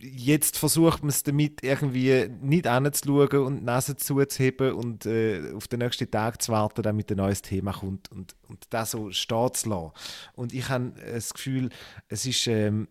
[0.02, 5.68] jetzt versucht man es damit irgendwie nicht anzuschauen und die Nase zuzuheben und äh, auf
[5.68, 9.54] den nächsten Tag zu warten, damit ein neues Thema kommt und, und das so stehen
[9.54, 9.92] zu lassen.
[10.34, 11.70] Und ich habe das Gefühl,
[12.08, 12.88] es ist ähm,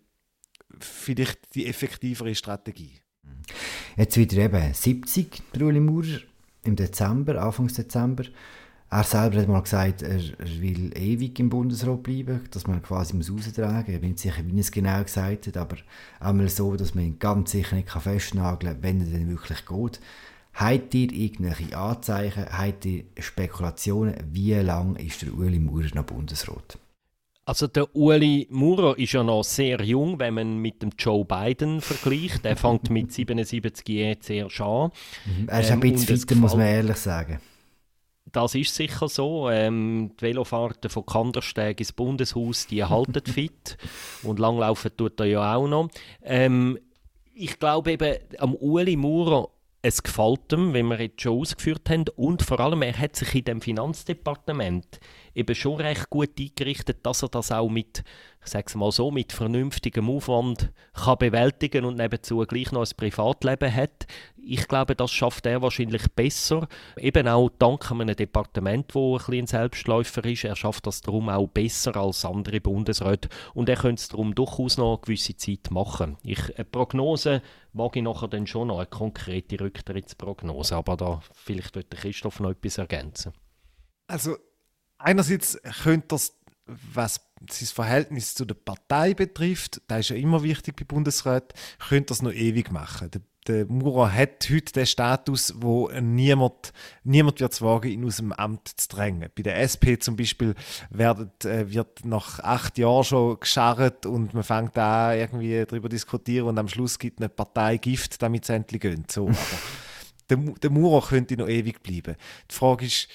[0.79, 3.00] vielleicht die effektivere Strategie.
[3.97, 6.21] Jetzt wieder eben 70, der Uli Maurer,
[6.63, 8.25] im Dezember, Anfang Dezember.
[8.93, 13.15] Er selber hat mal gesagt, er, er will ewig im Bundesrat bleiben, dass man quasi
[13.15, 13.95] muss raustragen muss.
[13.95, 15.77] Ich bin nicht sicher, wie er es genau gesagt hat, aber
[16.19, 20.01] einmal so, dass man ihn ganz sicher nicht festnageln kann, wenn er denn wirklich geht.
[20.55, 26.77] Habt ihr irgendwelche Anzeichen, habt ihr Spekulationen, wie lange ist der Uli Maurer noch Bundesrat?
[27.51, 31.81] Also der Uli Maurer ist ja noch sehr jung, wenn man mit dem Joe Biden
[31.81, 32.47] vergleicht.
[32.47, 34.93] Er fängt mit 77 Jahren zuerst an.
[35.27, 35.49] Mhm.
[35.49, 37.41] Er ist ein ähm, bisschen fitter, muss man ehrlich sagen.
[38.31, 39.51] Das ist sicher so.
[39.51, 43.77] Ähm, die Velofahrten von Kandersteg ins Bundeshaus, die halten fit.
[44.23, 45.89] Und langlaufen tut er ja auch noch.
[46.23, 46.79] Ähm,
[47.35, 49.49] ich glaube eben, am Uli Maurer
[49.83, 52.05] es gefällt ihm, wie wir jetzt schon ausgeführt haben.
[52.17, 55.01] Und vor allem, er hat sich in dem Finanzdepartement
[55.35, 58.05] eben schon recht gut eingerichtet, dass er das auch mit,
[58.45, 63.75] ich sage mal so, mit vernünftigem Aufwand kann bewältigen und nebenzu gleich noch ein Privatleben
[63.75, 64.07] hat.
[64.37, 66.69] Ich glaube, das schafft er wahrscheinlich besser.
[66.99, 70.45] Eben auch dank einem Departement, wo ein ein Selbstläufer ist.
[70.45, 74.77] Er schafft das darum auch besser als andere Bundesräte und er könnte es darum durchaus
[74.77, 76.17] noch eine gewisse Zeit machen.
[76.23, 81.75] Ich, eine Prognose mag ich nachher dann schon noch, eine konkrete Rücktrittsprognose, aber da vielleicht
[81.75, 83.33] wird Christoph noch etwas ergänzen.
[84.07, 84.37] Also
[84.99, 90.77] einerseits könnte das, was sein Verhältnis zu der Partei betrifft, da ist ja immer wichtig
[90.77, 91.57] bei Bundesräten,
[91.89, 93.11] könnte das noch ewig machen.
[93.11, 96.73] Der, der Maurer hat heute den Status, wo niemand,
[97.05, 99.29] niemand wird es wagen, ihn aus dem Amt zu drängen.
[99.35, 100.55] Bei der SP zum Beispiel
[100.91, 106.49] wird, äh, wird nach acht Jahren schon gescharrt und man fängt da irgendwie darüber diskutieren
[106.49, 109.11] und am Schluss gibt eine Partei Gift, damit es endlich geht.
[109.11, 109.37] So, aber
[110.31, 112.17] der, der Maurer könnte noch ewig bleiben.
[112.51, 113.09] Die Frage ist,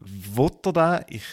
[0.00, 1.04] will er da?
[1.08, 1.24] Ich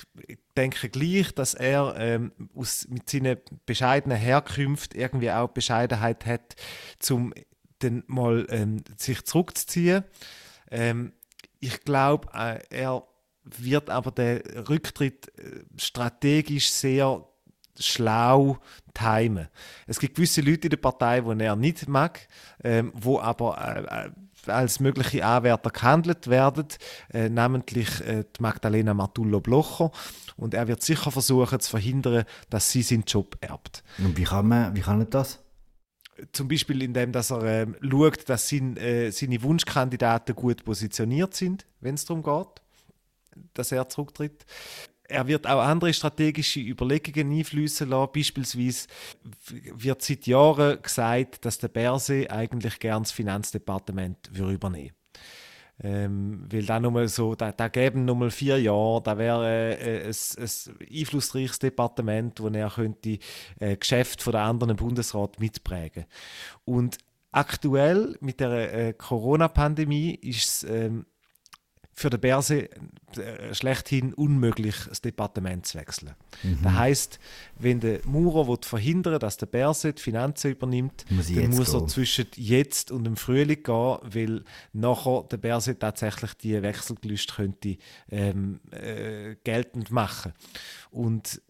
[0.58, 6.56] denke gleich, dass er ähm, aus, mit seinen bescheidenen Herkünften irgendwie auch Bescheidenheit hat,
[7.10, 7.34] um
[7.86, 10.04] dann mal ähm, sich zurückzuziehen.
[10.70, 11.14] Ähm,
[11.60, 13.04] ich glaube, äh, er
[13.44, 17.28] wird aber den Rücktritt äh, strategisch sehr
[17.80, 18.58] schlau
[18.94, 19.48] timen.
[19.88, 22.28] Es gibt gewisse Leute in der Partei, die er nicht mag,
[22.64, 24.10] ähm, wo aber äh, äh
[24.48, 26.68] als mögliche Anwärter gehandelt werden,
[27.12, 29.92] äh, namentlich äh, die Magdalena Matullo-Blocher.
[30.38, 33.84] Und er wird sicher versuchen zu verhindern, dass sie seinen Job erbt.
[33.98, 35.40] Und wie kann man, wie kann er das?
[36.32, 41.66] Zum Beispiel indem dass er äh, schaut, dass sein, äh, seine Wunschkandidaten gut positioniert sind,
[41.82, 42.62] wenn es darum geht,
[43.54, 44.46] dass er zurücktritt
[45.08, 48.12] er wird auch andere strategische Überlegungen einflüssen lassen.
[48.14, 48.88] Beispielsweise
[49.76, 54.94] wird seit Jahren gesagt, dass der Berse eigentlich gern das Finanzdepartement übernehmen
[55.84, 60.14] ähm, weil da nochmal so, da, da geben nochmal vier Jahre, da wäre äh, ein,
[60.14, 63.20] ein einflussreiches Departement, wo er könnte
[63.60, 66.06] äh, Geschäft von der anderen Bundesrat mitprägen.
[66.64, 66.98] Und
[67.32, 71.06] aktuell mit der äh, Corona-Pandemie ist es ähm,
[71.98, 72.70] für den Börse
[73.18, 76.14] äh, schlechthin unmöglich, das Departement zu wechseln.
[76.44, 76.60] Mhm.
[76.62, 77.20] Das heisst,
[77.58, 81.80] wenn der Maurer will verhindern dass der Börse die Finanzen übernimmt, muss dann muss er
[81.80, 81.88] gehen.
[81.88, 87.78] zwischen jetzt und dem Frühling gehen, weil nachher der Börse tatsächlich die Wechselgelüste könnte
[88.12, 90.34] ähm, äh, geltend machen.
[90.92, 91.42] Und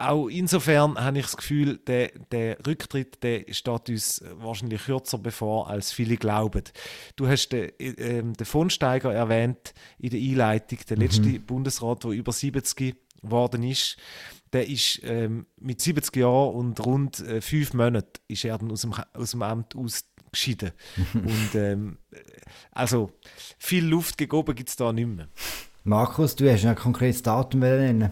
[0.00, 5.68] auch insofern habe ich das Gefühl, der, der Rücktritt der steht uns wahrscheinlich kürzer bevor,
[5.68, 6.64] als viele glauben.
[7.16, 11.02] Du hast den, äh, den von Steiger erwähnt in der Einleitung, der mhm.
[11.02, 13.98] letzte Bundesrat, der über 70 geworden ist.
[14.52, 18.80] Der ist ähm, mit 70 Jahren und rund äh, fünf Monaten ist er dann aus
[18.80, 20.72] dem, aus dem Amt ausgeschieden.
[21.14, 21.98] und ähm,
[22.72, 23.12] also
[23.58, 25.28] viel Luft gegeben gibt es da nicht mehr.
[25.84, 28.10] Markus, du hast ein konkretes Datum nennen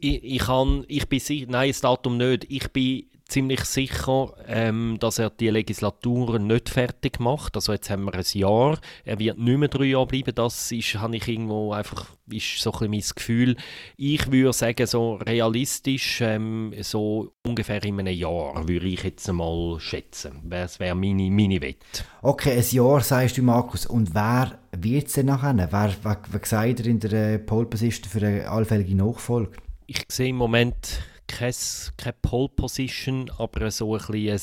[0.00, 2.46] ich, ich, kann, ich bin sicher, nein, das Datum nicht.
[2.48, 7.54] Ich bin ziemlich sicher, ähm, dass er die Legislatur nicht fertig macht.
[7.54, 8.78] Also jetzt haben wir ein Jahr.
[9.04, 10.34] Er wird nicht mehr drei Jahre bleiben.
[10.34, 13.56] Das ist, habe ich irgendwo einfach, ist so ein mein Gefühl.
[13.96, 19.78] Ich würde sagen, so realistisch, ähm, so ungefähr in einem Jahr, würde ich jetzt mal
[19.78, 20.40] schätzen.
[20.44, 22.04] Das wäre meine, meine Wette.
[22.22, 23.86] Okay, ein Jahr sagst du, Markus.
[23.86, 25.56] Und wer wird es denn nachher?
[25.56, 29.52] Wer, wer, wer sagt ihr in der Pole Position für eine allfällige Nachfolge?
[29.92, 31.52] Ich sehe im Moment keine,
[31.96, 34.40] keine Pole Position, aber so ein, ein,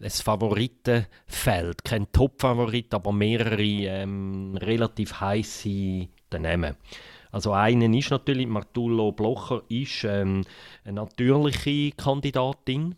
[0.00, 1.84] ein Favoritenfeld.
[1.84, 6.06] Kein Top-Favorit, aber mehrere ähm, relativ heiße
[6.38, 6.76] Namen.
[7.32, 10.44] Also einen ist natürlich, Martullo Blocher ist ähm,
[10.84, 12.94] eine natürliche Kandidatin.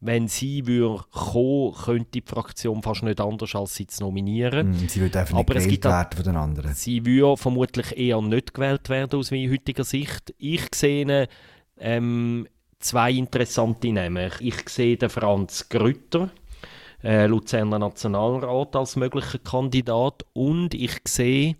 [0.00, 4.70] Wenn sie würde kommen, könnte die Fraktion fast nicht anders, als sie zu nominieren.
[4.70, 6.74] Mm, sie würde einfach nicht Aber gewählt werden von den anderen.
[6.74, 10.34] Sie würde vermutlich eher nicht gewählt werden aus meiner heutiger Sicht.
[10.38, 11.28] Ich sehe
[11.78, 12.46] ähm,
[12.78, 14.30] zwei interessante Namen.
[14.40, 16.30] Ich sehe den Franz Grütter,
[17.02, 21.56] äh, Luzerner Nationalrat, als möglicher Kandidat und ich sehe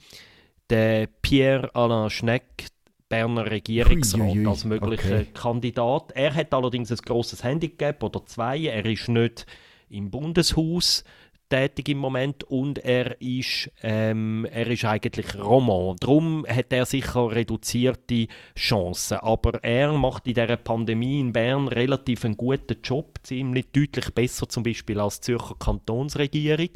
[0.71, 2.67] den Pierre-Alain Schneck,
[3.09, 4.47] Berner Regierungsrat, Ui, ui, ui.
[4.47, 5.27] als möglicher Okay.
[5.33, 6.13] Kandidat.
[6.15, 8.59] Er hat allerdings ein grosses Handicap oder zwei.
[8.67, 9.47] Er ist nicht
[9.89, 11.05] im Bundeshaus
[11.49, 15.95] tätig im Moment und er ist, ähm, er ist eigentlich Roman.
[16.01, 18.27] Darum hat er sicher reduzierte
[18.59, 19.19] Chancen.
[19.19, 24.49] Aber er macht in dieser Pandemie in Bern relativ einen guten Job, ziemlich deutlich besser
[24.49, 26.71] zum Beispiel als die Zürcher Kantonsregierung.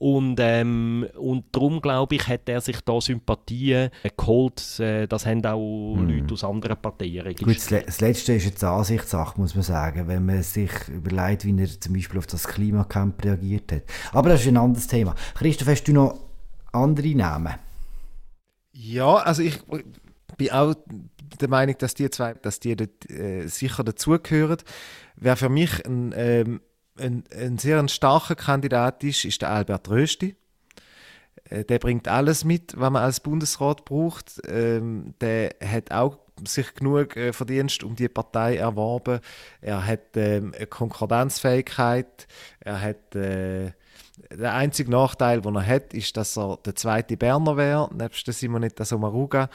[0.00, 4.78] Und, ähm, und darum, glaube ich, hat er sich da Sympathien geholt.
[4.78, 7.56] Äh, Das haben auch Leute aus anderen Parteien Gut, registriert.
[7.58, 11.44] das Le- das Letzte ist jetzt eine Ansichtssache, muss man sagen, wenn man sich überlegt,
[11.44, 13.82] wie er zum Beispiel auf das Klimacamp reagiert hat.
[14.12, 15.16] Aber das ist ein anderes Thema.
[15.34, 16.16] Christoph, hast du noch
[16.70, 17.54] andere Namen?
[18.72, 19.58] Ja, also ich
[20.36, 20.74] bin auch
[21.40, 24.58] der Meinung, dass die zwei, dass die dort, äh, sicher dazugehören.
[25.16, 26.60] Wer für mich ein, ähm,
[26.98, 30.36] ein, ein sehr ein starker Kandidat ist, ist der Albert Rösti.
[31.48, 34.40] Äh, Der bringt alles mit, was man als Bundesrat braucht.
[34.48, 39.20] Ähm, der hat auch sich genug äh, Verdienst um die Partei erworben.
[39.60, 42.26] Er hat ähm, eine Konkordanzfähigkeit.
[42.60, 43.72] Er hat äh,
[44.30, 48.84] der einzige Nachteil, den er hat, ist, dass er der zweite Berner wäre, nebst Simonetta
[48.84, 49.48] Sommaruga.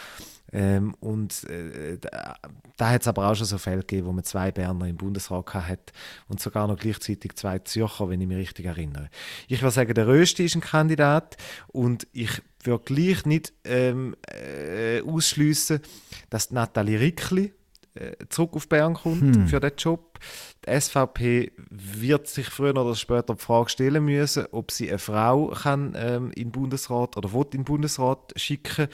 [0.53, 2.35] Ähm, und äh, da,
[2.77, 5.53] da hat es aber auch schon so Fälle gegeben, wo man zwei Berner im Bundesrat
[5.53, 5.91] hat
[6.27, 9.09] und sogar noch gleichzeitig zwei Zürcher, wenn ich mich richtig erinnere.
[9.47, 11.37] Ich würde sagen, der Rösti ist ein Kandidat
[11.67, 15.81] und ich würde gleich nicht ähm, äh, ausschliessen,
[16.29, 17.53] dass Nathalie Rickli
[18.29, 20.19] zurück auf Bern kommt für den Job.
[20.65, 25.47] Die SVP wird sich früher oder später die Frage stellen müssen, ob sie eine Frau
[25.47, 28.87] kann, ähm, in den Bundesrat oder will in den Bundesrat schicken.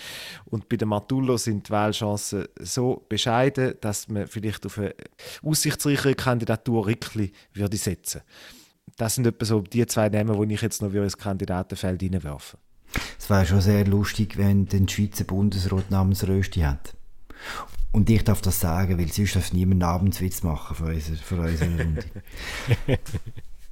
[0.46, 4.94] Und bei der Matullo sind die Wahlchancen so bescheiden, dass man vielleicht auf eine
[5.44, 8.22] aussichtsreichere Kandidatur Rickli würde setzen.
[8.98, 12.58] Das sind etwa so die zwei Namen, die ich jetzt noch ins Kandidatenfeld reinwerfe.
[13.18, 16.96] Es wäre schon sehr lustig, wenn den Schweizer Bundesrat namens Rösti hat.
[17.92, 21.40] Und ich darf das sagen, weil sonst darf niemand einen Abendswitz machen von unserer, von
[21.40, 22.04] unserer Runde.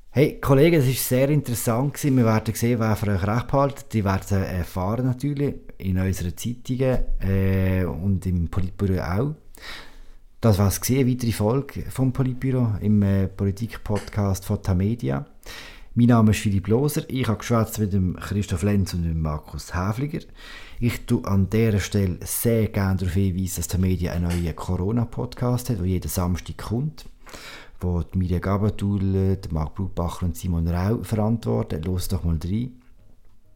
[0.10, 1.94] hey, Kollegen, das war sehr interessant.
[1.94, 2.18] Gewesen.
[2.18, 3.84] Wir werden sehen, wer für euch recht behalten.
[3.94, 9.36] Die werden erfahren natürlich in unseren Zeitungen äh, und im Politbüro auch.
[10.42, 15.26] Das war es, eine weitere Folge vom Politbüro im äh, Politik-Podcast von Tamedia.
[16.00, 17.10] Mein Name ist Philipp Loser.
[17.10, 20.20] Ich habe geschwätzt mit dem Christoph Lenz und dem Markus Häfliger.
[20.80, 25.72] Ich tue an dieser Stelle sehr gerne darauf hinweisen, dass die Media einen neuen Corona-Podcast
[25.72, 27.06] hat, der jeden Samstag kommt,
[27.82, 29.00] wo die Mirja Gabatul,
[29.38, 31.82] der Marc Brutbacher und Simon Rau verantworten.
[31.82, 32.80] Los doch mal rein.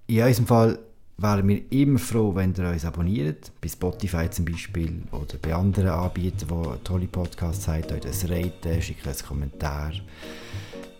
[0.08, 0.80] In unserem Fall
[1.20, 5.90] wären wir immer froh, wenn ihr uns abonniert, bei Spotify zum Beispiel oder bei anderen
[5.90, 9.92] Anbietern, die tolle Podcasts haben, euch das raten, schickt einen Kommentar.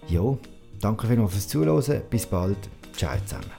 [0.08, 0.38] Ja,
[0.82, 2.58] danke vielmals fürs Zuhören, bis bald,
[2.96, 3.52] ciao zusammen.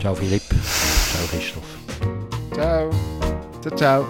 [0.00, 1.78] Ciao Philipp, ciao Christoph.
[2.54, 2.90] Ciao.
[3.60, 4.06] Ciao, ciao.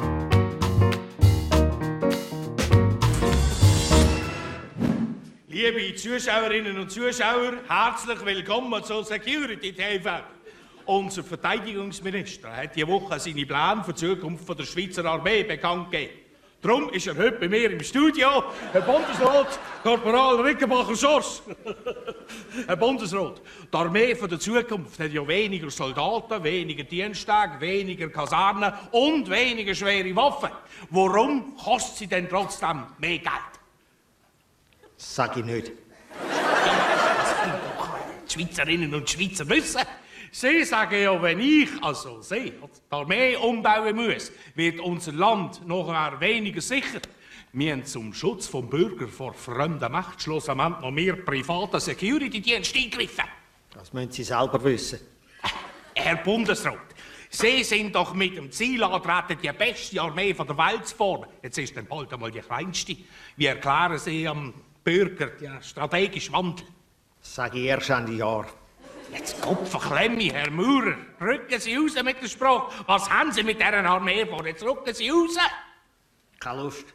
[5.48, 10.20] Liebe Zuschauerinnen und Zuschauer, herzlich willkommen zu Security TV.
[10.86, 15.90] Unser Verteidigungsminister hat die Woche seine Pläne für die Zukunft von der Schweizer Armee bekannt
[15.90, 16.19] gegeben.
[16.62, 21.42] Darum ist er heute bei mir im Studio, Herr Bundesrat Korporal Rickenbacher-Schors.
[22.66, 23.40] Herr Bundesrat,
[23.72, 29.74] die Armee von der Zukunft hat ja weniger Soldaten, weniger Diensttage, weniger Kasernen und weniger
[29.74, 30.50] schwere Waffen.
[30.90, 33.32] Warum kostet sie denn trotzdem mehr Geld?
[34.98, 35.72] Sag ich nicht.
[36.12, 37.88] Das können doch
[38.28, 39.80] die Schweizerinnen und Schweizer wissen.
[40.32, 46.20] Sie sagen ja, wenn ich, also Sie, die Armee umbauen muss, wird unser Land nachher
[46.20, 47.00] weniger sicher.
[47.52, 53.24] Wir haben zum Schutz vom Bürger vor fremder Macht schlussendlich noch mehr private Security-Dienste eingegriffen.
[53.74, 55.00] Das müssen Sie selber wissen.
[55.94, 56.78] Herr Bundesrat,
[57.28, 61.28] Sie sind doch mit dem Ziel angetreten, die beste Armee von der Welt zu formen.
[61.42, 62.96] Jetzt ist dann bald einmal die kleinste.
[63.36, 64.54] Wie erklären Sie am
[64.84, 66.66] Bürger den strategischen Wandel?
[67.20, 68.46] Das sage ich erst Ende Jahr.
[69.12, 70.96] Jetzt Kopf verklemme, Herr Maurer.
[71.20, 72.72] Rücken Sie raus mit der Sprache.
[72.86, 74.46] Was haben Sie mit dieser Armee vor?
[74.46, 75.36] Jetzt rücken Sie raus.
[76.38, 76.86] Keine Lust.